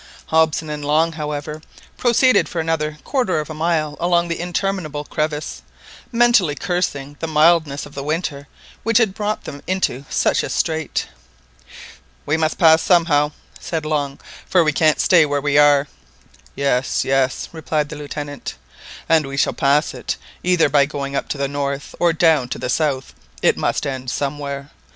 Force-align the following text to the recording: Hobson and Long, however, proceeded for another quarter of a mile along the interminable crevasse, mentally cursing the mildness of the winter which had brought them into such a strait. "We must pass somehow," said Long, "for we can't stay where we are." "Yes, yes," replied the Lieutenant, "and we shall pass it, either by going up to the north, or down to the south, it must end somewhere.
Hobson 0.29 0.71
and 0.71 0.83
Long, 0.83 1.11
however, 1.11 1.61
proceeded 1.95 2.49
for 2.49 2.59
another 2.59 2.97
quarter 3.03 3.39
of 3.39 3.51
a 3.51 3.53
mile 3.53 3.95
along 3.99 4.29
the 4.29 4.39
interminable 4.39 5.03
crevasse, 5.03 5.61
mentally 6.11 6.55
cursing 6.55 7.17
the 7.19 7.27
mildness 7.27 7.85
of 7.85 7.93
the 7.93 8.01
winter 8.01 8.47
which 8.81 8.97
had 8.97 9.13
brought 9.13 9.43
them 9.43 9.61
into 9.67 10.05
such 10.09 10.41
a 10.41 10.49
strait. 10.49 11.05
"We 12.25 12.35
must 12.35 12.57
pass 12.57 12.81
somehow," 12.81 13.33
said 13.59 13.85
Long, 13.85 14.17
"for 14.49 14.63
we 14.63 14.73
can't 14.73 14.99
stay 14.99 15.23
where 15.23 15.39
we 15.39 15.59
are." 15.59 15.87
"Yes, 16.55 17.05
yes," 17.05 17.49
replied 17.51 17.89
the 17.89 17.95
Lieutenant, 17.95 18.55
"and 19.07 19.27
we 19.27 19.37
shall 19.37 19.53
pass 19.53 19.93
it, 19.93 20.17
either 20.41 20.67
by 20.67 20.87
going 20.87 21.15
up 21.15 21.29
to 21.29 21.37
the 21.37 21.47
north, 21.47 21.93
or 21.99 22.11
down 22.11 22.49
to 22.49 22.57
the 22.57 22.69
south, 22.71 23.13
it 23.43 23.55
must 23.55 23.85
end 23.85 24.09
somewhere. 24.09 24.71